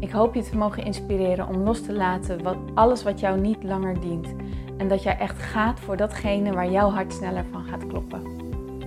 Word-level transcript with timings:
Ik 0.00 0.10
hoop 0.10 0.34
je 0.34 0.42
te 0.42 0.56
mogen 0.56 0.84
inspireren 0.84 1.48
om 1.48 1.56
los 1.56 1.82
te 1.82 1.92
laten 1.92 2.42
wat, 2.42 2.56
alles 2.74 3.02
wat 3.02 3.20
jou 3.20 3.40
niet 3.40 3.62
langer 3.62 4.00
dient. 4.00 4.34
En 4.76 4.88
dat 4.88 5.02
jij 5.02 5.18
echt 5.18 5.42
gaat 5.42 5.80
voor 5.80 5.96
datgene 5.96 6.52
waar 6.52 6.70
jouw 6.70 6.90
hart 6.90 7.12
sneller 7.12 7.44
van 7.50 7.64
gaat 7.64 7.86
kloppen. 7.86 8.22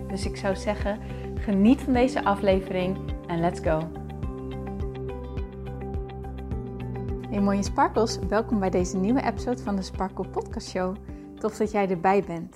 Dus 0.08 0.26
ik 0.26 0.38
zou 0.38 0.56
zeggen, 0.56 1.00
geniet 1.36 1.82
van 1.82 1.94
deze 1.94 2.24
aflevering 2.24 2.98
en 3.28 3.40
let's 3.40 3.60
go. 3.60 3.80
Hey 7.30 7.42
mooie 7.42 7.64
sparkles, 7.64 8.20
welkom 8.20 8.60
bij 8.60 8.70
deze 8.70 8.98
nieuwe 8.98 9.24
episode 9.24 9.62
van 9.62 9.76
de 9.76 9.82
Sparkle 9.82 10.28
Podcast 10.28 10.70
Show. 10.70 10.96
Tof 11.40 11.58
dat 11.58 11.72
jij 11.72 11.90
erbij 11.90 12.24
bent. 12.24 12.56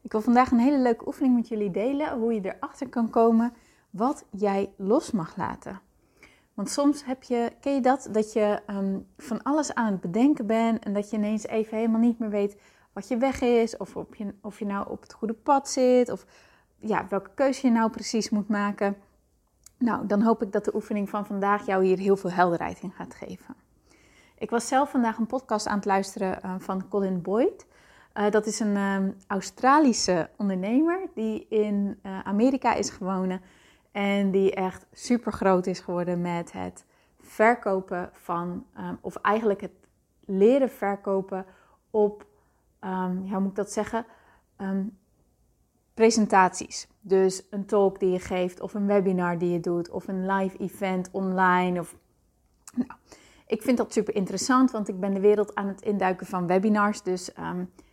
Ik 0.00 0.12
wil 0.12 0.20
vandaag 0.20 0.50
een 0.50 0.58
hele 0.58 0.78
leuke 0.80 1.06
oefening 1.06 1.34
met 1.34 1.48
jullie 1.48 1.70
delen, 1.70 2.18
hoe 2.18 2.34
je 2.34 2.54
erachter 2.54 2.88
kan 2.88 3.10
komen 3.10 3.52
wat 3.90 4.24
jij 4.30 4.72
los 4.76 5.10
mag 5.10 5.36
laten. 5.36 5.80
Want 6.54 6.70
soms 6.70 7.04
heb 7.04 7.22
je, 7.22 7.52
ken 7.60 7.74
je 7.74 7.80
dat, 7.80 8.08
dat 8.10 8.32
je 8.32 8.62
ehm, 8.66 8.98
van 9.16 9.42
alles 9.42 9.74
aan 9.74 9.92
het 9.92 10.00
bedenken 10.00 10.46
bent 10.46 10.84
en 10.84 10.92
dat 10.92 11.10
je 11.10 11.16
ineens 11.16 11.46
even 11.46 11.76
helemaal 11.76 12.00
niet 12.00 12.18
meer 12.18 12.30
weet 12.30 12.56
wat 12.92 13.08
je 13.08 13.16
weg 13.16 13.40
is, 13.40 13.76
of 13.76 13.96
of 13.96 14.16
je, 14.16 14.34
of 14.40 14.58
je 14.58 14.66
nou 14.66 14.90
op 14.90 15.02
het 15.02 15.12
goede 15.12 15.34
pad 15.34 15.68
zit, 15.68 16.10
of 16.10 16.26
ja, 16.78 17.06
welke 17.08 17.30
keuze 17.34 17.66
je 17.66 17.72
nou 17.72 17.90
precies 17.90 18.30
moet 18.30 18.48
maken. 18.48 18.96
Nou, 19.78 20.06
dan 20.06 20.22
hoop 20.22 20.42
ik 20.42 20.52
dat 20.52 20.64
de 20.64 20.74
oefening 20.74 21.08
van 21.08 21.26
vandaag 21.26 21.66
jou 21.66 21.84
hier 21.84 21.98
heel 21.98 22.16
veel 22.16 22.30
helderheid 22.30 22.80
in 22.80 22.92
gaat 22.92 23.14
geven. 23.14 23.54
Ik 24.38 24.50
was 24.50 24.68
zelf 24.68 24.90
vandaag 24.90 25.18
een 25.18 25.26
podcast 25.26 25.66
aan 25.66 25.76
het 25.76 25.84
luisteren 25.84 26.38
uh, 26.44 26.54
van 26.58 26.88
Colin 26.88 27.22
Boyd. 27.22 27.66
Uh, 28.14 28.30
dat 28.30 28.46
is 28.46 28.60
een 28.60 28.76
um, 28.76 29.16
Australische 29.26 30.30
ondernemer 30.36 31.00
die 31.14 31.46
in 31.48 31.98
uh, 32.02 32.20
Amerika 32.20 32.74
is 32.74 32.90
gewoond 32.90 33.40
en 33.92 34.30
die 34.30 34.54
echt 34.54 34.86
super 34.92 35.32
groot 35.32 35.66
is 35.66 35.80
geworden 35.80 36.20
met 36.20 36.52
het 36.52 36.84
verkopen 37.20 38.10
van, 38.12 38.66
um, 38.78 38.98
of 39.00 39.16
eigenlijk 39.16 39.60
het 39.60 39.72
leren 40.24 40.70
verkopen 40.70 41.46
op, 41.90 42.26
um, 42.80 43.28
hoe 43.30 43.40
moet 43.40 43.50
ik 43.50 43.56
dat 43.56 43.72
zeggen? 43.72 44.06
Um, 44.60 44.98
presentaties. 45.94 46.88
Dus 47.00 47.46
een 47.50 47.66
talk 47.66 47.98
die 48.00 48.10
je 48.10 48.20
geeft, 48.20 48.60
of 48.60 48.74
een 48.74 48.86
webinar 48.86 49.38
die 49.38 49.52
je 49.52 49.60
doet, 49.60 49.90
of 49.90 50.08
een 50.08 50.26
live 50.26 50.58
event 50.58 51.08
online. 51.10 51.80
Of, 51.80 51.96
nou, 52.74 52.90
ik 53.46 53.62
vind 53.62 53.76
dat 53.76 53.92
super 53.92 54.14
interessant, 54.14 54.70
want 54.70 54.88
ik 54.88 55.00
ben 55.00 55.14
de 55.14 55.20
wereld 55.20 55.54
aan 55.54 55.68
het 55.68 55.82
induiken 55.82 56.26
van 56.26 56.46
webinars. 56.46 57.02
Dus 57.02 57.30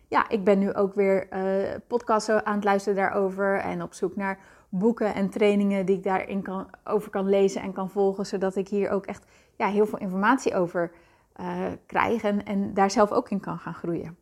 ja, 0.08 0.28
ik 0.28 0.44
ben 0.44 0.58
nu 0.58 0.74
ook 0.74 0.94
weer 0.94 1.28
uh, 1.32 1.76
podcasts 1.86 2.30
aan 2.30 2.54
het 2.54 2.64
luisteren 2.64 2.98
daarover 2.98 3.58
en 3.58 3.82
op 3.82 3.94
zoek 3.94 4.16
naar 4.16 4.38
boeken 4.70 5.14
en 5.14 5.30
trainingen 5.30 5.86
die 5.86 5.96
ik 5.96 6.02
daarin 6.02 6.42
kan, 6.42 6.66
over 6.84 7.10
kan 7.10 7.28
lezen 7.28 7.62
en 7.62 7.72
kan 7.72 7.90
volgen, 7.90 8.26
zodat 8.26 8.56
ik 8.56 8.68
hier 8.68 8.90
ook 8.90 9.06
echt 9.06 9.24
ja, 9.56 9.66
heel 9.66 9.86
veel 9.86 9.98
informatie 9.98 10.54
over 10.54 10.92
uh, 11.40 11.64
krijg 11.86 12.22
en, 12.22 12.44
en, 12.44 12.74
daar 12.74 12.90
zelf 12.90 13.10
ook 13.10 13.30
in 13.30 13.40
kan 13.40 13.58
gaan 13.58 13.74
groeien. 13.74 14.16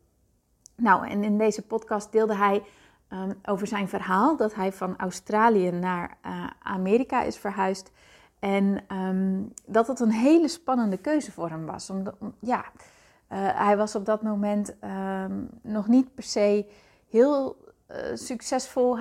Nou, 0.75 1.07
en 1.07 1.23
in 1.23 1.37
deze 1.37 1.61
podcast 1.61 2.11
deelde 2.11 2.35
hij 2.35 2.63
um, 3.09 3.39
over 3.45 3.67
zijn 3.67 3.87
verhaal 3.87 4.37
dat 4.37 4.55
hij 4.55 4.71
van 4.71 4.97
Australië 4.97 5.71
naar 5.71 6.17
uh, 6.25 6.45
Amerika 6.61 7.23
is 7.23 7.37
verhuisd. 7.37 7.91
En 8.39 8.83
um, 8.91 9.53
dat 9.65 9.87
het 9.87 9.99
een 9.99 10.11
hele 10.11 10.47
spannende 10.47 10.97
keuze 10.97 11.31
voor 11.31 11.49
hem 11.49 11.65
was. 11.65 11.89
Om, 11.89 12.03
ja, 12.39 12.59
uh, 12.59 13.37
hij 13.39 13.77
was 13.77 13.95
op 13.95 14.05
dat 14.05 14.21
moment 14.21 14.75
um, 15.23 15.49
nog 15.61 15.87
niet 15.87 16.15
per 16.15 16.23
se 16.23 16.65
heel 17.09 17.57
uh, 17.91 18.15
succesvol, 18.15 18.97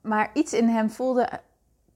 maar 0.00 0.30
iets 0.34 0.52
in 0.52 0.68
hem 0.68 0.90
voelde, 0.90 1.28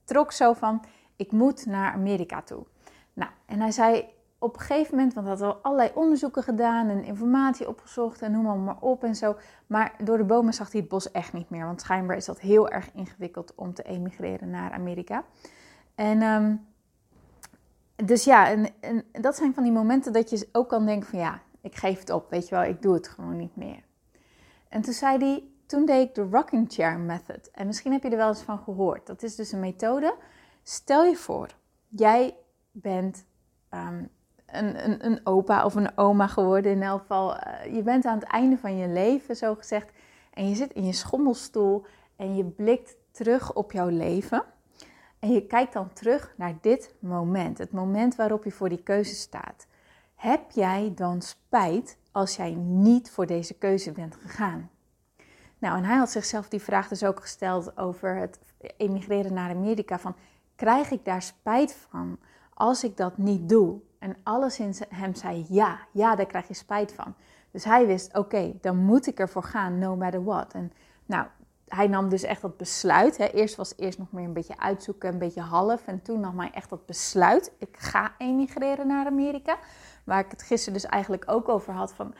trok 0.03 0.31
zo 0.31 0.53
van: 0.53 0.83
ik 1.15 1.31
moet 1.31 1.65
naar 1.65 1.91
Amerika 1.91 2.41
toe. 2.41 2.65
Nou, 3.13 3.31
en 3.45 3.59
hij 3.59 3.71
zei 3.71 4.05
op 4.39 4.53
een 4.53 4.59
gegeven 4.59 4.95
moment, 4.95 5.13
want 5.13 5.27
hij 5.27 5.35
had 5.35 5.45
al 5.45 5.61
allerlei 5.61 5.91
onderzoeken 5.93 6.43
gedaan 6.43 6.89
en 6.89 7.03
informatie 7.03 7.67
opgezocht 7.67 8.21
en 8.21 8.31
noem 8.31 8.63
maar 8.63 8.79
op 8.79 9.03
en 9.03 9.15
zo. 9.15 9.35
Maar 9.67 9.93
door 10.03 10.17
de 10.17 10.23
bomen 10.23 10.53
zag 10.53 10.71
hij 10.71 10.79
het 10.79 10.89
bos 10.89 11.11
echt 11.11 11.33
niet 11.33 11.49
meer, 11.49 11.65
want 11.65 11.81
schijnbaar 11.81 12.17
is 12.17 12.25
dat 12.25 12.39
heel 12.39 12.69
erg 12.69 12.89
ingewikkeld 12.93 13.55
om 13.55 13.73
te 13.73 13.83
emigreren 13.83 14.49
naar 14.49 14.71
Amerika. 14.71 15.23
En 15.95 16.21
um, 16.21 16.65
dus 18.05 18.23
ja, 18.23 18.49
en, 18.49 18.69
en 18.79 19.03
dat 19.11 19.35
zijn 19.35 19.53
van 19.53 19.63
die 19.63 19.71
momenten 19.71 20.13
dat 20.13 20.29
je 20.29 20.49
ook 20.51 20.69
kan 20.69 20.85
denken 20.85 21.09
van 21.09 21.19
ja, 21.19 21.41
ik 21.61 21.75
geef 21.75 21.99
het 21.99 22.09
op, 22.09 22.29
weet 22.29 22.47
je 22.47 22.55
wel, 22.55 22.63
ik 22.63 22.81
doe 22.81 22.93
het 22.93 23.07
gewoon 23.07 23.37
niet 23.37 23.55
meer. 23.55 23.83
En 24.69 24.81
toen 24.81 24.93
zei 24.93 25.17
hij, 25.17 25.43
toen 25.67 25.85
deed 25.85 26.07
ik 26.07 26.15
de 26.15 26.27
rocking 26.31 26.73
chair 26.73 26.99
method. 26.99 27.51
En 27.51 27.67
misschien 27.67 27.91
heb 27.91 28.03
je 28.03 28.09
er 28.09 28.17
wel 28.17 28.27
eens 28.27 28.41
van 28.41 28.59
gehoord. 28.59 29.07
Dat 29.07 29.23
is 29.23 29.35
dus 29.35 29.51
een 29.51 29.59
methode. 29.59 30.15
Stel 30.63 31.05
je 31.05 31.15
voor, 31.15 31.55
jij 31.87 32.35
bent 32.71 33.25
um, 33.71 34.09
een, 34.45 34.83
een, 34.83 35.05
een, 35.05 35.19
opa 35.23 35.65
of 35.65 35.75
een 35.75 35.97
oma 35.97 36.27
geworden. 36.27 36.71
In 36.71 36.83
elk 36.83 36.99
geval, 36.99 37.35
uh, 37.35 37.75
je 37.75 37.81
bent 37.83 38.05
aan 38.05 38.19
het 38.19 38.27
einde 38.27 38.57
van 38.57 38.77
je 38.77 38.87
leven, 38.87 39.35
zo 39.35 39.55
gezegd. 39.55 39.91
En 40.33 40.49
je 40.49 40.55
zit 40.55 40.73
in 40.73 40.85
je 40.85 40.93
schommelstoel 40.93 41.85
en 42.15 42.35
je 42.35 42.45
blikt 42.45 42.95
terug 43.11 43.53
op 43.53 43.71
jouw 43.71 43.89
leven. 43.89 44.43
En 45.19 45.31
je 45.31 45.45
kijkt 45.45 45.73
dan 45.73 45.93
terug 45.93 46.33
naar 46.37 46.57
dit 46.61 46.95
moment. 46.99 47.57
Het 47.57 47.71
moment 47.71 48.15
waarop 48.15 48.43
je 48.43 48.51
voor 48.51 48.69
die 48.69 48.83
keuze 48.83 49.15
staat. 49.15 49.67
Heb 50.15 50.51
jij 50.51 50.91
dan 50.95 51.21
spijt 51.21 51.97
als 52.11 52.35
jij 52.35 52.53
niet 52.55 53.11
voor 53.11 53.25
deze 53.25 53.53
keuze 53.53 53.91
bent 53.91 54.15
gegaan? 54.15 54.69
Nou, 55.57 55.77
en 55.77 55.83
hij 55.83 55.97
had 55.97 56.11
zichzelf 56.11 56.49
die 56.49 56.61
vraag 56.61 56.87
dus 56.87 57.03
ook 57.03 57.21
gesteld 57.21 57.77
over 57.77 58.15
het 58.15 58.39
emigreren 58.77 59.33
naar 59.33 59.49
Amerika. 59.49 59.99
Van, 59.99 60.15
krijg 60.55 60.91
ik 60.91 61.05
daar 61.05 61.21
spijt 61.21 61.77
van 61.89 62.19
als 62.53 62.83
ik 62.83 62.97
dat 62.97 63.17
niet 63.17 63.49
doe? 63.49 63.79
En 63.99 64.15
alles 64.23 64.59
in 64.59 64.73
hem 64.89 65.15
zei 65.15 65.45
ja, 65.49 65.79
ja, 65.91 66.15
daar 66.15 66.25
krijg 66.25 66.47
je 66.47 66.53
spijt 66.53 66.93
van. 66.93 67.15
Dus 67.51 67.63
hij 67.63 67.87
wist, 67.87 68.17
oké, 68.17 68.53
dan 68.61 68.77
moet 68.77 69.07
ik 69.07 69.19
ervoor 69.19 69.43
gaan, 69.43 69.79
no 69.79 69.95
matter 69.95 70.23
what. 70.23 70.53
En 70.53 70.71
nou, 71.05 71.27
hij 71.67 71.87
nam 71.87 72.09
dus 72.09 72.23
echt 72.23 72.41
dat 72.41 72.57
besluit. 72.57 73.17
Hè. 73.17 73.25
Eerst 73.25 73.55
was 73.55 73.73
eerst 73.77 73.97
nog 73.97 74.11
meer 74.11 74.25
een 74.25 74.33
beetje 74.33 74.59
uitzoeken, 74.59 75.13
een 75.13 75.19
beetje 75.19 75.41
half. 75.41 75.87
En 75.87 76.01
toen 76.01 76.19
nam 76.19 76.39
hij 76.39 76.51
echt 76.51 76.69
dat 76.69 76.85
besluit. 76.85 77.51
Ik 77.57 77.77
ga 77.77 78.13
emigreren 78.17 78.87
naar 78.87 79.05
Amerika. 79.05 79.57
Waar 80.03 80.19
ik 80.19 80.31
het 80.31 80.41
gisteren 80.41 80.73
dus 80.73 80.89
eigenlijk 80.89 81.23
ook 81.25 81.49
over 81.49 81.73
had. 81.73 81.93
Van, 81.93 82.13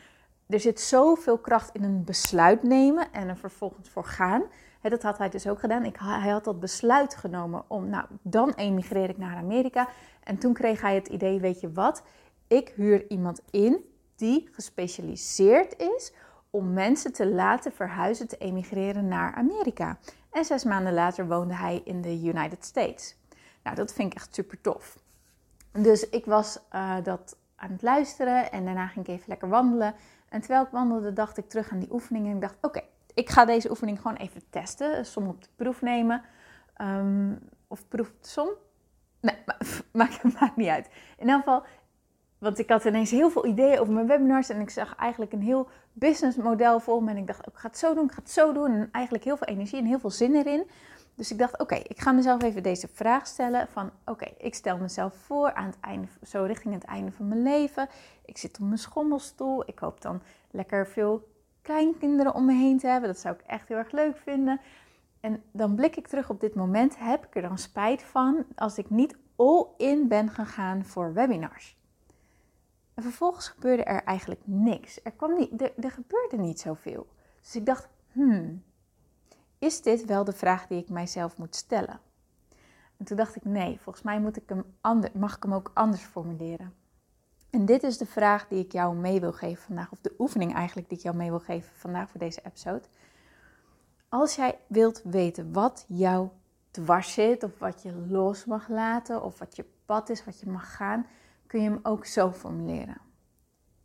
er 0.48 0.60
zit 0.60 0.80
zoveel 0.80 1.38
kracht 1.38 1.74
in 1.74 1.82
een 1.82 2.04
besluit 2.04 2.62
nemen 2.62 3.12
en 3.12 3.28
er 3.28 3.36
vervolgens 3.36 3.88
voor 3.88 4.04
gaan. 4.04 4.42
Dat 4.82 5.02
had 5.02 5.18
hij 5.18 5.28
dus 5.28 5.46
ook 5.46 5.60
gedaan. 5.60 5.84
Ik, 5.84 5.96
hij 5.98 6.30
had 6.30 6.44
dat 6.44 6.60
besluit 6.60 7.16
genomen 7.16 7.64
om, 7.66 7.88
nou, 7.88 8.06
dan 8.22 8.52
emigreer 8.52 9.08
ik 9.08 9.18
naar 9.18 9.36
Amerika. 9.36 9.88
En 10.24 10.38
toen 10.38 10.52
kreeg 10.52 10.80
hij 10.80 10.94
het 10.94 11.08
idee, 11.08 11.40
weet 11.40 11.60
je 11.60 11.72
wat? 11.72 12.02
Ik 12.46 12.68
huur 12.68 13.10
iemand 13.10 13.40
in 13.50 13.84
die 14.16 14.48
gespecialiseerd 14.52 15.80
is 15.80 16.12
om 16.50 16.72
mensen 16.72 17.12
te 17.12 17.26
laten 17.26 17.72
verhuizen, 17.72 18.28
te 18.28 18.36
emigreren 18.36 19.08
naar 19.08 19.34
Amerika. 19.34 19.98
En 20.30 20.44
zes 20.44 20.64
maanden 20.64 20.94
later 20.94 21.28
woonde 21.28 21.54
hij 21.54 21.80
in 21.84 22.02
de 22.02 22.22
United 22.22 22.64
States. 22.64 23.16
Nou, 23.62 23.76
dat 23.76 23.92
vind 23.92 24.12
ik 24.12 24.18
echt 24.18 24.34
super 24.34 24.60
tof. 24.60 24.98
Dus 25.72 26.08
ik 26.08 26.24
was 26.24 26.58
uh, 26.72 26.96
dat 27.02 27.36
aan 27.56 27.70
het 27.70 27.82
luisteren 27.82 28.52
en 28.52 28.64
daarna 28.64 28.86
ging 28.86 29.06
ik 29.06 29.14
even 29.14 29.28
lekker 29.28 29.48
wandelen. 29.48 29.94
En 30.28 30.40
terwijl 30.40 30.62
ik 30.62 30.70
wandelde, 30.70 31.12
dacht 31.12 31.36
ik 31.36 31.48
terug 31.48 31.70
aan 31.70 31.78
die 31.78 31.92
oefening 31.92 32.26
en 32.26 32.34
ik 32.34 32.40
dacht: 32.40 32.56
oké, 32.62 32.80
ik 33.14 33.28
ga 33.28 33.44
deze 33.44 33.70
oefening 33.70 34.00
gewoon 34.00 34.16
even 34.16 34.42
testen, 34.50 35.06
som 35.06 35.26
op 35.26 35.42
de 35.42 35.48
proef 35.56 35.82
nemen. 35.82 36.22
Um, 36.80 37.38
of 37.66 37.88
proef 37.88 38.12
som? 38.20 38.48
Nee, 39.20 39.36
maakt, 39.92 40.40
maakt 40.40 40.56
niet 40.56 40.68
uit. 40.68 40.88
In 41.16 41.28
elk 41.28 41.38
geval, 41.38 41.62
want 42.38 42.58
ik 42.58 42.68
had 42.68 42.84
ineens 42.84 43.10
heel 43.10 43.30
veel 43.30 43.46
ideeën 43.46 43.78
over 43.78 43.92
mijn 43.92 44.06
webinars 44.06 44.48
en 44.48 44.60
ik 44.60 44.70
zag 44.70 44.96
eigenlijk 44.96 45.32
een 45.32 45.42
heel 45.42 45.68
businessmodel 45.92 46.80
voor 46.80 47.02
me. 47.02 47.10
En 47.10 47.16
ik 47.16 47.26
dacht, 47.26 47.46
ik 47.46 47.56
ga 47.56 47.68
het 47.68 47.78
zo 47.78 47.94
doen, 47.94 48.04
ik 48.04 48.12
ga 48.12 48.20
het 48.20 48.30
zo 48.30 48.52
doen. 48.52 48.70
En 48.70 48.88
eigenlijk 48.92 49.24
heel 49.24 49.36
veel 49.36 49.46
energie 49.46 49.78
en 49.78 49.86
heel 49.86 49.98
veel 49.98 50.10
zin 50.10 50.34
erin. 50.34 50.70
Dus 51.18 51.30
ik 51.30 51.38
dacht, 51.38 51.58
oké, 51.58 51.74
ik 51.74 52.00
ga 52.00 52.12
mezelf 52.12 52.42
even 52.42 52.62
deze 52.62 52.88
vraag 52.88 53.26
stellen 53.26 53.68
van, 53.68 53.90
oké, 54.04 54.26
ik 54.36 54.54
stel 54.54 54.78
mezelf 54.78 55.14
voor 55.14 55.52
aan 55.52 55.66
het 55.66 55.80
einde, 55.80 56.08
zo 56.22 56.42
richting 56.44 56.74
het 56.74 56.84
einde 56.84 57.12
van 57.12 57.28
mijn 57.28 57.42
leven. 57.42 57.88
Ik 58.24 58.38
zit 58.38 58.58
op 58.60 58.66
mijn 58.66 58.78
schommelstoel. 58.78 59.62
Ik 59.68 59.78
hoop 59.78 60.00
dan 60.00 60.22
lekker 60.50 60.86
veel 60.86 61.28
kleinkinderen 61.62 62.34
om 62.34 62.44
me 62.44 62.52
heen 62.52 62.78
te 62.78 62.86
hebben. 62.86 63.08
Dat 63.08 63.18
zou 63.18 63.34
ik 63.34 63.40
echt 63.46 63.68
heel 63.68 63.76
erg 63.76 63.90
leuk 63.90 64.16
vinden. 64.16 64.60
En 65.20 65.42
dan 65.52 65.74
blik 65.74 65.96
ik 65.96 66.06
terug 66.06 66.30
op 66.30 66.40
dit 66.40 66.54
moment. 66.54 66.98
Heb 66.98 67.26
ik 67.26 67.36
er 67.36 67.42
dan 67.42 67.58
spijt 67.58 68.02
van 68.02 68.44
als 68.54 68.78
ik 68.78 68.90
niet 68.90 69.16
all 69.36 69.66
in 69.76 70.08
ben 70.08 70.30
gegaan 70.30 70.84
voor 70.84 71.12
webinars? 71.12 71.76
En 72.94 73.02
vervolgens 73.02 73.48
gebeurde 73.48 73.84
er 73.84 74.02
eigenlijk 74.04 74.40
niks. 74.44 75.00
Er, 75.02 75.12
kwam 75.12 75.34
niet, 75.34 75.62
er, 75.62 75.72
er 75.80 75.90
gebeurde 75.90 76.36
niet 76.36 76.60
zoveel. 76.60 77.06
Dus 77.40 77.56
ik 77.56 77.66
dacht, 77.66 77.88
hmm, 78.12 78.62
is 79.58 79.82
dit 79.82 80.04
wel 80.04 80.24
de 80.24 80.32
vraag 80.32 80.66
die 80.66 80.82
ik 80.82 80.88
mijzelf 80.88 81.38
moet 81.38 81.56
stellen? 81.56 82.00
En 82.96 83.04
toen 83.04 83.16
dacht 83.16 83.36
ik, 83.36 83.44
nee, 83.44 83.80
volgens 83.80 84.04
mij 84.04 84.20
moet 84.20 84.36
ik 84.36 84.48
hem 84.48 84.64
ander, 84.80 85.10
mag 85.14 85.36
ik 85.36 85.42
hem 85.42 85.54
ook 85.54 85.70
anders 85.74 86.02
formuleren. 86.02 86.74
En 87.50 87.64
dit 87.64 87.82
is 87.82 87.98
de 87.98 88.06
vraag 88.06 88.48
die 88.48 88.64
ik 88.64 88.72
jou 88.72 88.96
mee 88.96 89.20
wil 89.20 89.32
geven 89.32 89.64
vandaag, 89.64 89.92
of 89.92 90.00
de 90.00 90.14
oefening 90.18 90.54
eigenlijk 90.54 90.88
die 90.88 90.98
ik 90.98 91.04
jou 91.04 91.16
mee 91.16 91.30
wil 91.30 91.40
geven 91.40 91.76
vandaag 91.76 92.10
voor 92.10 92.20
deze 92.20 92.40
episode. 92.44 92.84
Als 94.08 94.34
jij 94.34 94.58
wilt 94.66 95.02
weten 95.04 95.52
wat 95.52 95.84
jou 95.88 96.28
dwars 96.70 97.12
zit, 97.12 97.42
of 97.42 97.58
wat 97.58 97.82
je 97.82 97.92
los 98.08 98.44
mag 98.44 98.68
laten, 98.68 99.22
of 99.22 99.38
wat 99.38 99.56
je 99.56 99.64
pad 99.84 100.08
is, 100.08 100.24
wat 100.24 100.40
je 100.40 100.50
mag 100.50 100.76
gaan, 100.76 101.06
kun 101.46 101.62
je 101.62 101.68
hem 101.70 101.80
ook 101.82 102.06
zo 102.06 102.32
formuleren. 102.32 103.00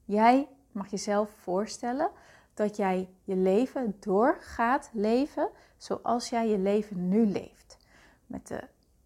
Jij 0.05 0.47
mag 0.71 0.87
jezelf 0.87 1.29
voorstellen 1.41 2.09
dat 2.53 2.75
jij 2.75 3.09
je 3.23 3.35
leven 3.35 3.95
door 3.99 4.37
gaat 4.39 4.89
leven 4.93 5.49
zoals 5.77 6.29
jij 6.29 6.49
je 6.49 6.57
leven 6.57 7.07
nu 7.07 7.25
leeft. 7.25 7.77
Met 8.25 8.47
de 8.47 8.63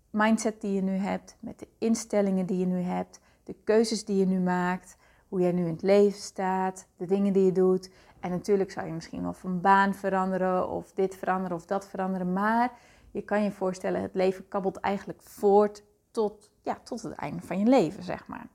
mindset 0.10 0.62
die 0.62 0.74
je 0.74 0.82
nu 0.82 0.92
hebt, 0.92 1.36
met 1.40 1.60
de 1.60 1.68
instellingen 1.78 2.46
die 2.46 2.58
je 2.58 2.66
nu 2.66 2.80
hebt, 2.80 3.20
de 3.44 3.56
keuzes 3.64 4.06
die 4.06 4.18
je 4.18 4.26
nu 4.26 4.40
maakt, 4.40 4.98
hoe 5.28 5.42
jij 5.42 5.52
nu 5.52 5.66
in 5.66 5.72
het 5.72 5.82
leven 5.82 6.20
staat, 6.20 6.88
de 6.98 7.06
dingen 7.06 7.34
die 7.34 7.46
je 7.46 7.52
doet. 7.52 7.90
En 8.20 8.30
natuurlijk 8.30 8.72
zou 8.72 8.88
je 8.88 8.94
misschien 8.94 9.22
wel 9.22 9.34
van 9.34 9.62
baan 9.62 9.94
veranderen 9.94 10.70
of 10.70 10.92
dit 10.94 11.16
veranderen 11.16 11.58
of 11.58 11.66
dat 11.66 11.88
veranderen, 11.88 12.34
maar 12.34 12.72
je 13.12 13.22
kan 13.22 13.44
je 13.44 13.52
voorstellen, 13.52 14.02
het 14.02 14.16
leven 14.16 14.48
kabbelt 14.48 14.78
eigenlijk 14.78 15.22
voort 15.22 15.84
tot, 16.12 16.52
ja, 16.62 16.80
tot 16.84 17.02
het 17.02 17.14
einde 17.14 17.42
van 17.42 17.60
je 17.60 17.66
leven, 17.66 18.04
zeg 18.04 18.28
maar. 18.28 18.48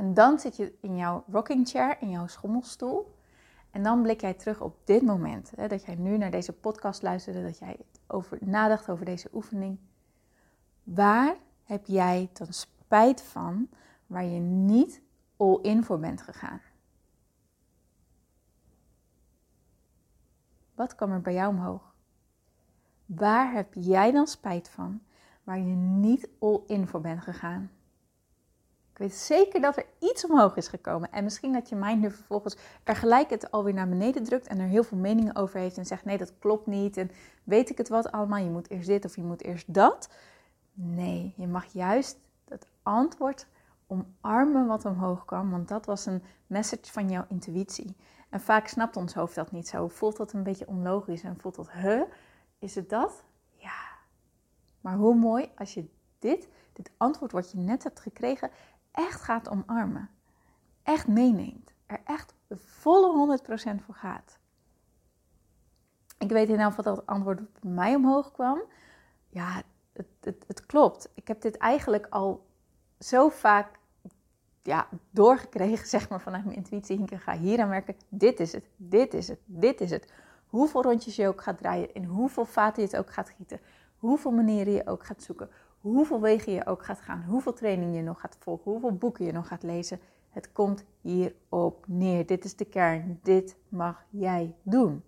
En 0.00 0.14
dan 0.14 0.38
zit 0.38 0.56
je 0.56 0.72
in 0.80 0.96
jouw 0.96 1.24
rocking 1.30 1.68
chair, 1.68 1.96
in 2.00 2.10
jouw 2.10 2.26
schommelstoel. 2.26 3.14
En 3.70 3.82
dan 3.82 4.02
blik 4.02 4.20
jij 4.20 4.34
terug 4.34 4.60
op 4.60 4.76
dit 4.84 5.02
moment. 5.02 5.52
Hè, 5.56 5.68
dat 5.68 5.84
jij 5.84 5.94
nu 5.94 6.16
naar 6.16 6.30
deze 6.30 6.52
podcast 6.52 7.02
luisterde, 7.02 7.42
dat 7.42 7.58
jij 7.58 7.76
over, 8.06 8.38
nadacht 8.40 8.90
over 8.90 9.04
deze 9.04 9.28
oefening. 9.32 9.78
Waar 10.82 11.36
heb 11.64 11.86
jij 11.86 12.30
dan 12.32 12.52
spijt 12.52 13.22
van 13.22 13.68
waar 14.06 14.24
je 14.24 14.40
niet 14.40 15.02
all 15.36 15.58
in 15.62 15.84
voor 15.84 15.98
bent 16.00 16.22
gegaan? 16.22 16.60
Wat 20.74 20.94
kwam 20.94 21.12
er 21.12 21.20
bij 21.20 21.34
jou 21.34 21.48
omhoog? 21.48 21.94
Waar 23.06 23.52
heb 23.52 23.74
jij 23.74 24.12
dan 24.12 24.26
spijt 24.26 24.68
van 24.68 25.00
waar 25.44 25.58
je 25.58 25.74
niet 25.74 26.28
all 26.38 26.60
in 26.66 26.86
voor 26.86 27.00
bent 27.00 27.20
gegaan? 27.22 27.70
Weet 29.00 29.14
zeker 29.14 29.60
dat 29.60 29.76
er 29.76 29.86
iets 29.98 30.26
omhoog 30.26 30.56
is 30.56 30.68
gekomen. 30.68 31.12
En 31.12 31.24
misschien 31.24 31.52
dat 31.52 31.68
je 31.68 31.76
mind 31.76 32.00
nu 32.00 32.10
vervolgens 32.10 32.56
er 32.84 32.96
gelijk 32.96 33.30
het 33.30 33.50
alweer 33.50 33.74
naar 33.74 33.88
beneden 33.88 34.24
drukt 34.24 34.46
en 34.46 34.58
er 34.58 34.66
heel 34.66 34.84
veel 34.84 34.98
meningen 34.98 35.36
over 35.36 35.60
heeft 35.60 35.78
en 35.78 35.86
zegt: 35.86 36.04
nee, 36.04 36.18
dat 36.18 36.32
klopt 36.38 36.66
niet. 36.66 36.96
En 36.96 37.10
weet 37.44 37.70
ik 37.70 37.78
het 37.78 37.88
wat 37.88 38.12
allemaal? 38.12 38.38
Je 38.38 38.50
moet 38.50 38.70
eerst 38.70 38.86
dit 38.86 39.04
of 39.04 39.16
je 39.16 39.22
moet 39.22 39.42
eerst 39.42 39.74
dat. 39.74 40.08
Nee, 40.72 41.34
je 41.36 41.46
mag 41.46 41.64
juist 41.72 42.18
het 42.48 42.66
antwoord 42.82 43.46
omarmen 43.86 44.66
wat 44.66 44.84
omhoog 44.84 45.24
kwam, 45.24 45.50
want 45.50 45.68
dat 45.68 45.86
was 45.86 46.06
een 46.06 46.22
message 46.46 46.92
van 46.92 47.10
jouw 47.10 47.24
intuïtie. 47.28 47.96
En 48.28 48.40
vaak 48.40 48.68
snapt 48.68 48.96
ons 48.96 49.14
hoofd 49.14 49.34
dat 49.34 49.52
niet 49.52 49.68
zo. 49.68 49.88
Voelt 49.88 50.16
dat 50.16 50.32
een 50.32 50.42
beetje 50.42 50.66
onlogisch 50.66 51.22
en 51.22 51.36
voelt 51.40 51.54
dat, 51.54 51.70
huh, 51.70 52.02
is 52.58 52.74
het 52.74 52.88
dat? 52.88 53.24
Ja. 53.56 53.78
Maar 54.80 54.96
hoe 54.96 55.14
mooi 55.14 55.50
als 55.56 55.74
je 55.74 55.88
dit, 56.18 56.48
dit 56.72 56.90
antwoord 56.96 57.32
wat 57.32 57.50
je 57.50 57.58
net 57.58 57.82
hebt 57.82 58.00
gekregen, 58.00 58.50
echt 58.90 59.20
gaat 59.20 59.48
omarmen. 59.48 60.10
Echt 60.82 61.08
meeneemt. 61.08 61.72
Er 61.86 62.00
echt 62.04 62.34
volle 62.50 63.38
100% 63.42 63.84
voor 63.84 63.94
gaat. 63.94 64.38
Ik 66.18 66.30
weet 66.30 66.48
in 66.48 66.58
elk 66.58 66.74
geval 66.74 66.84
dat 66.84 66.96
het 66.96 67.06
antwoord 67.06 67.60
bij 67.60 67.70
mij 67.70 67.94
omhoog 67.94 68.32
kwam. 68.32 68.62
Ja, 69.28 69.62
het, 69.92 70.06
het, 70.20 70.44
het 70.46 70.66
klopt. 70.66 71.08
Ik 71.14 71.28
heb 71.28 71.40
dit 71.40 71.56
eigenlijk 71.56 72.06
al 72.10 72.46
zo 72.98 73.28
vaak 73.28 73.78
ja, 74.62 74.88
doorgekregen, 75.10 75.88
zeg 75.96 76.08
maar, 76.08 76.20
vanuit 76.20 76.44
mijn 76.44 76.56
intuïtie. 76.56 77.02
Ik 77.02 77.14
ga 77.14 77.38
hier 77.38 77.60
aan 77.60 77.68
werken. 77.68 77.96
Dit 78.08 78.40
is 78.40 78.52
het, 78.52 78.64
dit 78.76 79.14
is 79.14 79.28
het, 79.28 79.38
dit 79.44 79.80
is 79.80 79.90
het. 79.90 80.12
Hoeveel 80.46 80.82
rondjes 80.82 81.16
je 81.16 81.28
ook 81.28 81.42
gaat 81.42 81.58
draaien, 81.58 81.94
in 81.94 82.04
hoeveel 82.04 82.44
vaten 82.44 82.82
je 82.82 82.88
het 82.88 82.96
ook 82.96 83.12
gaat 83.12 83.30
gieten, 83.30 83.60
hoeveel 83.98 84.30
manieren 84.30 84.72
je 84.72 84.86
ook 84.86 85.04
gaat 85.04 85.22
zoeken, 85.22 85.50
hoeveel 85.80 86.20
wegen 86.20 86.52
je 86.52 86.66
ook 86.66 86.84
gaat 86.84 87.00
gaan, 87.00 87.24
hoeveel 87.28 87.52
training 87.52 87.96
je 87.96 88.02
nog 88.02 88.20
gaat 88.20 88.36
volgen, 88.40 88.70
hoeveel 88.70 88.94
boeken 88.94 89.24
je 89.24 89.32
nog 89.32 89.48
gaat 89.48 89.62
lezen. 89.62 90.00
Het 90.30 90.52
komt 90.52 90.84
hierop 91.00 91.84
neer. 91.88 92.26
Dit 92.26 92.44
is 92.44 92.56
de 92.56 92.64
kern. 92.64 93.20
Dit 93.22 93.56
mag 93.68 94.04
jij 94.10 94.54
doen. 94.62 95.04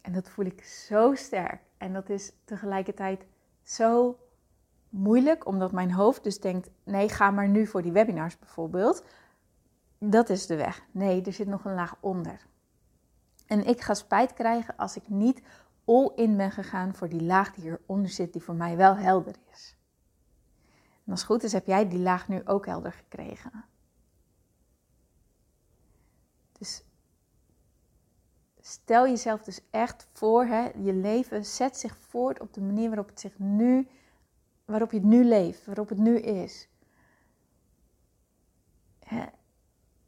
En 0.00 0.12
dat 0.12 0.28
voel 0.28 0.44
ik 0.44 0.64
zo 0.64 1.14
sterk. 1.14 1.60
En 1.78 1.92
dat 1.92 2.08
is 2.08 2.32
tegelijkertijd 2.44 3.26
zo 3.62 4.18
moeilijk, 4.88 5.46
omdat 5.46 5.72
mijn 5.72 5.92
hoofd 5.92 6.24
dus 6.24 6.40
denkt: 6.40 6.70
nee, 6.84 7.08
ga 7.08 7.30
maar 7.30 7.48
nu 7.48 7.66
voor 7.66 7.82
die 7.82 7.92
webinars 7.92 8.38
bijvoorbeeld. 8.38 9.04
Dat 9.98 10.28
is 10.28 10.46
de 10.46 10.56
weg. 10.56 10.84
Nee, 10.90 11.22
er 11.22 11.32
zit 11.32 11.46
nog 11.46 11.64
een 11.64 11.74
laag 11.74 11.96
onder. 12.00 12.46
En 13.46 13.66
ik 13.66 13.80
ga 13.80 13.94
spijt 13.94 14.32
krijgen 14.32 14.76
als 14.76 14.96
ik 14.96 15.08
niet 15.08 15.42
all 15.86 16.12
in 16.14 16.36
ben 16.36 16.50
gegaan 16.50 16.94
voor 16.94 17.08
die 17.08 17.22
laag 17.22 17.54
die 17.54 17.62
hieronder 17.62 18.10
zit, 18.10 18.32
die 18.32 18.42
voor 18.42 18.54
mij 18.54 18.76
wel 18.76 18.96
helder 18.96 19.34
is. 19.52 19.76
En 21.04 21.12
als 21.12 21.20
het 21.20 21.30
goed 21.30 21.42
is, 21.42 21.52
heb 21.52 21.66
jij 21.66 21.88
die 21.88 21.98
laag 21.98 22.28
nu 22.28 22.42
ook 22.44 22.66
helder 22.66 22.92
gekregen. 22.92 23.64
Dus 26.58 26.84
stel 28.60 29.06
jezelf 29.06 29.42
dus 29.42 29.60
echt 29.70 30.08
voor, 30.12 30.44
hè, 30.44 30.70
je 30.82 30.92
leven 30.92 31.44
zet 31.44 31.76
zich 31.76 31.96
voort 31.98 32.40
op 32.40 32.54
de 32.54 32.60
manier 32.60 32.88
waarop 32.88 33.08
het 33.08 33.20
zich 33.20 33.38
nu, 33.38 33.88
waarop 34.64 34.90
je 34.90 34.96
het 34.96 35.06
nu 35.06 35.24
leeft, 35.24 35.66
waarop 35.66 35.88
het 35.88 35.98
nu 35.98 36.18
is. 36.18 36.68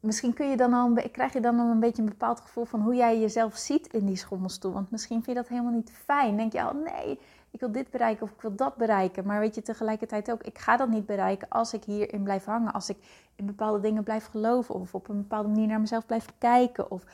Misschien 0.00 0.34
kun 0.34 0.50
je 0.50 0.56
dan 0.56 0.72
al 0.72 0.92
krijg 1.12 1.32
je 1.32 1.40
dan 1.40 1.58
al 1.58 1.70
een 1.70 1.80
beetje 1.80 2.02
een 2.02 2.08
bepaald 2.08 2.40
gevoel 2.40 2.64
van 2.64 2.80
hoe 2.80 2.94
jij 2.94 3.20
jezelf 3.20 3.56
ziet 3.56 3.86
in 3.86 4.06
die 4.06 4.16
schommelstoel. 4.16 4.72
Want 4.72 4.90
misschien 4.90 5.22
vind 5.22 5.36
je 5.36 5.42
dat 5.42 5.48
helemaal 5.48 5.72
niet 5.72 5.92
fijn. 5.92 6.36
Denk 6.36 6.52
je, 6.52 6.58
oh 6.58 6.84
nee, 6.84 7.20
ik 7.50 7.60
wil 7.60 7.72
dit 7.72 7.90
bereiken 7.90 8.22
of 8.22 8.30
ik 8.30 8.40
wil 8.40 8.54
dat 8.54 8.76
bereiken. 8.76 9.26
Maar 9.26 9.40
weet 9.40 9.54
je 9.54 9.62
tegelijkertijd 9.62 10.30
ook, 10.30 10.42
ik 10.42 10.58
ga 10.58 10.76
dat 10.76 10.88
niet 10.88 11.06
bereiken 11.06 11.48
als 11.48 11.72
ik 11.72 11.84
hierin 11.84 12.22
blijf 12.22 12.44
hangen. 12.44 12.72
Als 12.72 12.88
ik 12.88 13.28
in 13.36 13.46
bepaalde 13.46 13.81
dingen 13.81 14.02
blijf 14.02 14.26
geloven 14.26 14.74
of 14.74 14.94
op 14.94 15.08
een 15.08 15.17
bepaalde 15.17 15.48
manier 15.48 15.67
naar 15.67 15.81
mezelf 15.81 16.06
blijf 16.06 16.26
kijken. 16.38 16.90
Of 16.90 17.05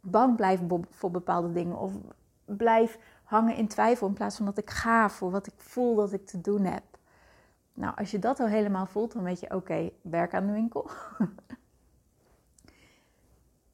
bang 0.00 0.36
blijf 0.36 0.60
voor 0.90 1.10
bepaalde 1.10 1.52
dingen. 1.52 1.78
Of 1.78 1.92
blijf 2.44 2.98
hangen 3.24 3.56
in 3.56 3.68
twijfel 3.68 4.06
in 4.06 4.12
plaats 4.12 4.36
van 4.36 4.46
dat 4.46 4.58
ik 4.58 4.70
ga 4.70 5.08
voor 5.10 5.30
wat 5.30 5.46
ik 5.46 5.54
voel 5.56 5.94
dat 5.94 6.12
ik 6.12 6.26
te 6.26 6.40
doen 6.40 6.64
heb. 6.64 6.82
Nou, 7.72 7.96
als 7.96 8.10
je 8.10 8.18
dat 8.18 8.40
al 8.40 8.46
helemaal 8.46 8.86
voelt, 8.86 9.12
dan 9.12 9.22
weet 9.22 9.40
je, 9.40 9.54
oké, 9.54 9.90
werk 10.02 10.34
aan 10.34 10.46
de 10.46 10.52
winkel. 10.52 10.90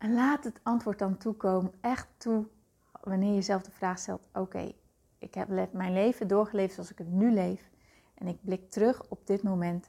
En 0.00 0.14
laat 0.14 0.44
het 0.44 0.60
antwoord 0.62 0.98
dan 0.98 1.16
toekomen, 1.16 1.72
echt 1.80 2.08
toe, 2.16 2.46
wanneer 3.00 3.28
je 3.28 3.34
jezelf 3.34 3.62
de 3.62 3.70
vraag 3.70 3.98
stelt: 3.98 4.22
Oké, 4.32 4.72
ik 5.18 5.34
heb 5.34 5.72
mijn 5.72 5.92
leven 5.92 6.28
doorgeleefd 6.28 6.74
zoals 6.74 6.90
ik 6.90 6.98
het 6.98 7.10
nu 7.10 7.32
leef. 7.32 7.70
En 8.14 8.26
ik 8.26 8.44
blik 8.44 8.70
terug 8.70 9.08
op 9.08 9.26
dit 9.26 9.42
moment. 9.42 9.88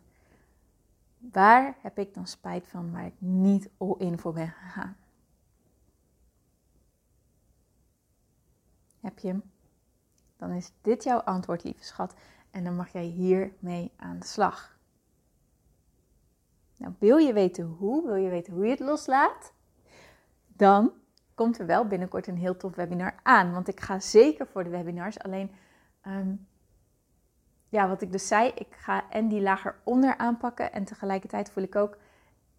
Waar 1.18 1.76
heb 1.82 2.00
ik 2.00 2.14
dan 2.14 2.28
spijt 2.28 2.68
van 2.68 2.92
waar 2.92 3.06
ik 3.06 3.16
niet 3.18 3.70
all 3.78 3.96
in 3.98 4.20
voor 4.20 4.34
ben 4.34 4.48
gegaan? 4.50 4.98
Heb 9.00 9.20
je 9.20 9.28
hem? 9.28 9.44
Dan 10.38 10.52
is 10.52 10.72
dit 10.82 11.04
jouw 11.04 11.20
antwoord, 11.20 11.64
lieve 11.64 11.84
schat. 11.84 12.14
En 12.50 12.64
dan 12.64 12.76
mag 12.76 12.92
jij 12.92 13.06
hiermee 13.06 13.92
aan 13.96 14.20
de 14.20 14.26
slag. 14.26 14.78
Nou, 16.78 16.94
wil 17.00 17.18
je 17.18 17.34
weten 17.34 17.66
hoe? 17.66 18.06
Wil 18.06 18.16
je 18.16 18.30
weten 18.30 18.54
hoe 18.54 18.64
je 18.64 18.72
het 18.72 18.80
loslaat? 18.80 19.54
Dan 20.62 20.94
komt 21.36 21.60
er 21.60 21.66
wel 21.66 21.88
binnenkort 21.88 22.28
een 22.28 22.38
heel 22.38 22.58
tof 22.58 22.76
webinar 22.76 23.16
aan. 23.24 23.52
Want 23.52 23.68
ik 23.68 23.80
ga 23.80 24.00
zeker 24.00 24.48
voor 24.48 24.64
de 24.64 24.70
webinars. 24.70 25.20
Alleen, 25.20 25.52
ehm, 26.02 26.36
ja, 27.70 27.88
wat 27.88 28.02
ik 28.02 28.12
dus 28.12 28.28
zei, 28.28 28.52
ik 28.56 28.76
ga 28.76 29.10
en 29.10 29.28
die 29.28 29.42
lager 29.42 29.76
onder 29.84 30.18
aanpakken. 30.18 30.74
En 30.74 30.84
tegelijkertijd 30.84 31.52
voel 31.52 31.64
ik 31.64 31.76
ook, 31.76 31.98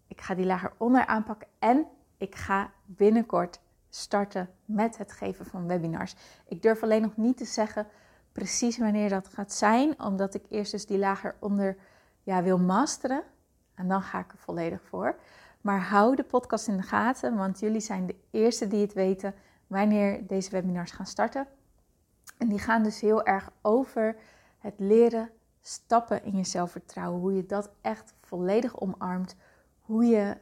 ik 0.07 0.21
ga 0.21 0.35
die 0.35 0.45
lager 0.45 0.73
onder 0.77 1.05
aanpakken. 1.05 1.47
En 1.59 1.85
ik 2.17 2.35
ga 2.35 2.71
binnenkort 2.85 3.59
starten 3.89 4.49
met 4.65 4.97
het 4.97 5.11
geven 5.11 5.45
van 5.45 5.67
webinars. 5.67 6.15
Ik 6.47 6.61
durf 6.61 6.83
alleen 6.83 7.01
nog 7.01 7.17
niet 7.17 7.37
te 7.37 7.45
zeggen 7.45 7.87
precies 8.31 8.77
wanneer 8.77 9.09
dat 9.09 9.27
gaat 9.27 9.53
zijn. 9.53 10.01
Omdat 10.01 10.33
ik 10.33 10.45
eerst 10.49 10.71
dus 10.71 10.85
die 10.85 10.97
lager 10.97 11.35
onder 11.39 11.77
ja, 12.23 12.43
wil 12.43 12.59
masteren. 12.59 13.23
En 13.75 13.87
dan 13.87 14.01
ga 14.01 14.19
ik 14.19 14.31
er 14.31 14.37
volledig 14.37 14.81
voor. 14.83 15.15
Maar 15.63 15.81
hou 15.81 16.15
de 16.15 16.23
podcast 16.23 16.67
in 16.67 16.77
de 16.77 16.83
gaten, 16.83 17.35
want 17.35 17.59
jullie 17.59 17.79
zijn 17.79 18.05
de 18.05 18.15
eerste 18.31 18.67
die 18.67 18.81
het 18.81 18.93
weten 18.93 19.35
wanneer 19.67 20.27
deze 20.27 20.49
webinars 20.49 20.91
gaan 20.91 21.05
starten. 21.05 21.47
En 22.37 22.47
die 22.47 22.59
gaan 22.59 22.83
dus 22.83 22.99
heel 22.99 23.23
erg 23.25 23.51
over 23.61 24.15
het 24.59 24.73
leren 24.77 25.29
stappen 25.61 26.23
in 26.23 26.37
je 26.37 26.43
zelfvertrouwen. 26.43 27.21
Hoe 27.21 27.33
je 27.33 27.45
dat 27.45 27.71
echt 27.81 28.13
volledig 28.21 28.79
omarmt. 28.79 29.35
Hoe 29.81 30.05
je 30.05 30.37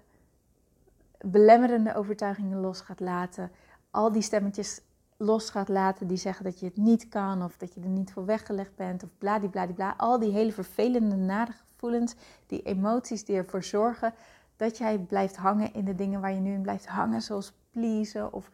belemmerende 1.26 1.96
overtuigingen 1.96 2.60
los 2.60 2.82
gaat 2.82 3.00
laten. 3.00 3.52
Al 3.92 4.12
die 4.12 4.22
stemmetjes 4.22 4.82
los 5.18 5.50
gaat 5.50 5.70
laten 5.70 6.08
die 6.08 6.18
zeggen 6.18 6.44
dat 6.44 6.60
je 6.60 6.66
het 6.66 6.78
niet 6.78 7.10
kan 7.10 7.44
of 7.44 7.58
dat 7.58 7.74
je 7.74 7.82
er 7.82 7.88
niet 7.88 8.14
voor 8.14 8.26
weggelegd 8.26 8.76
bent 8.76 9.04
of 9.04 9.10
bladibladibla. 9.18 9.94
Al 9.98 10.20
die 10.20 10.32
hele 10.32 10.52
vervelende, 10.52 11.16
nare 11.16 11.52
gevoelens, 11.52 12.16
die 12.48 12.62
emoties 12.62 13.26
die 13.26 13.36
ervoor 13.36 13.64
zorgen 13.64 14.14
dat 14.62 14.78
jij 14.78 15.00
blijft 15.00 15.36
hangen 15.36 15.74
in 15.74 15.86
de 15.86 15.96
dingen 15.96 16.22
waar 16.22 16.34
je 16.34 16.40
nu 16.40 16.54
in 16.54 16.62
blijft 16.62 16.88
hangen, 16.88 17.22
zoals 17.22 17.54
pleasen 17.72 18.34
of 18.34 18.50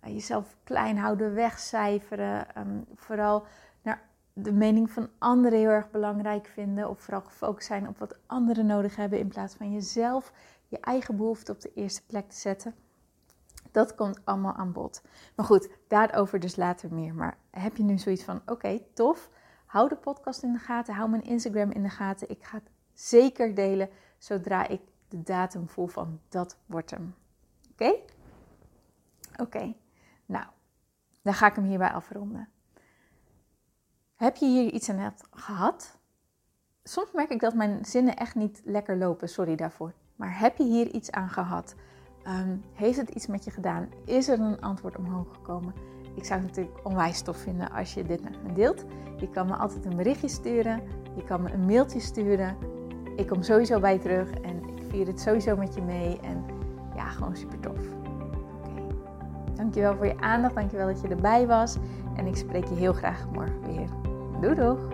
eh, 0.00 0.12
jezelf 0.12 0.56
klein 0.64 0.98
houden, 0.98 1.34
wegcijferen. 1.34 2.54
Ehm, 2.54 2.80
vooral 2.94 3.46
naar 3.82 4.02
de 4.32 4.52
mening 4.52 4.90
van 4.90 5.08
anderen 5.18 5.58
heel 5.58 5.68
erg 5.68 5.90
belangrijk 5.90 6.46
vinden 6.46 6.88
of 6.88 7.00
vooral 7.00 7.20
gefocust 7.20 7.66
zijn 7.66 7.88
op 7.88 7.98
wat 7.98 8.16
anderen 8.26 8.66
nodig 8.66 8.96
hebben 8.96 9.18
in 9.18 9.28
plaats 9.28 9.54
van 9.54 9.72
jezelf 9.72 10.32
je 10.68 10.78
eigen 10.80 11.16
behoefte 11.16 11.52
op 11.52 11.60
de 11.60 11.72
eerste 11.74 12.06
plek 12.06 12.28
te 12.28 12.36
zetten. 12.36 12.74
Dat 13.70 13.94
komt 13.94 14.20
allemaal 14.24 14.54
aan 14.54 14.72
bod. 14.72 15.02
Maar 15.36 15.46
goed, 15.46 15.68
daarover 15.88 16.40
dus 16.40 16.56
later 16.56 16.94
meer. 16.94 17.14
Maar 17.14 17.36
heb 17.50 17.76
je 17.76 17.82
nu 17.82 17.98
zoiets 17.98 18.24
van: 18.24 18.42
oké, 18.46 18.80
tof. 18.94 19.30
Hou 19.66 19.88
de 19.88 19.96
podcast 19.96 20.42
in 20.42 20.52
de 20.52 20.58
gaten. 20.58 20.94
Hou 20.94 21.10
mijn 21.10 21.24
Instagram 21.24 21.70
in 21.70 21.82
de 21.82 21.88
gaten. 21.88 22.30
Ik 22.30 22.44
ga 22.44 22.56
het 22.56 22.70
zeker 22.92 23.54
delen 23.54 23.88
zodra 24.18 24.68
ik 24.68 24.80
de 25.16 25.22
datum 25.22 25.68
voel 25.68 25.86
van 25.86 26.20
dat 26.28 26.56
wordt 26.66 26.90
hem. 26.90 27.14
Oké? 27.72 27.94
Oké. 29.36 29.74
Nou, 30.26 30.46
dan 31.22 31.34
ga 31.34 31.46
ik 31.46 31.54
hem 31.54 31.64
hierbij 31.64 31.90
afronden. 31.90 32.48
Heb 34.14 34.36
je 34.36 34.46
hier 34.46 34.72
iets 34.72 34.90
aan 34.90 35.14
gehad? 35.30 35.98
Soms 36.82 37.12
merk 37.12 37.30
ik 37.30 37.40
dat 37.40 37.54
mijn 37.54 37.84
zinnen 37.84 38.16
echt 38.16 38.34
niet 38.34 38.62
lekker 38.64 38.96
lopen. 38.96 39.28
Sorry 39.28 39.56
daarvoor. 39.56 39.92
Maar 40.16 40.38
heb 40.38 40.56
je 40.56 40.64
hier 40.64 40.90
iets 40.90 41.10
aan 41.10 41.28
gehad? 41.28 41.74
Ehm, 42.22 42.56
heeft 42.72 42.96
het 42.96 43.08
iets 43.08 43.26
met 43.26 43.44
je 43.44 43.50
gedaan? 43.50 43.88
Is 44.04 44.28
er 44.28 44.40
een 44.40 44.60
antwoord 44.60 44.96
omhoog 44.96 45.34
gekomen? 45.34 45.74
Ik 46.14 46.24
zou 46.24 46.40
het 46.40 46.48
natuurlijk 46.48 46.86
onwijs 46.86 47.22
tof 47.22 47.36
vinden 47.36 47.70
als 47.70 47.94
je 47.94 48.04
dit 48.04 48.22
met 48.22 48.42
me 48.42 48.52
deelt. 48.52 48.84
Je 49.16 49.30
kan 49.30 49.46
me 49.46 49.56
altijd 49.56 49.84
een 49.84 49.96
berichtje 49.96 50.28
sturen. 50.28 50.82
Je 51.16 51.24
kan 51.24 51.42
me 51.42 51.52
een 51.52 51.66
mailtje 51.66 52.00
sturen. 52.00 52.56
Ik 53.16 53.26
kom 53.26 53.42
sowieso 53.42 53.80
bij 53.80 53.92
je 53.92 53.98
terug 53.98 54.30
en 54.30 54.63
vier 54.94 55.06
het 55.06 55.20
sowieso 55.20 55.56
met 55.56 55.74
je 55.74 55.82
mee. 55.82 56.18
En 56.20 56.44
ja, 56.96 57.04
gewoon 57.04 57.36
super 57.36 57.60
tof. 57.60 57.78
Oké. 58.58 58.94
Dankjewel 59.54 59.96
voor 59.96 60.06
je 60.06 60.20
aandacht. 60.20 60.54
Dankjewel 60.54 60.86
dat 60.86 61.00
je 61.00 61.08
erbij 61.08 61.46
was. 61.46 61.76
En 62.16 62.26
ik 62.26 62.36
spreek 62.36 62.64
je 62.64 62.74
heel 62.74 62.92
graag 62.92 63.26
morgen 63.32 63.62
weer. 63.66 63.88
Doei 64.40 64.54
doeg! 64.54 64.93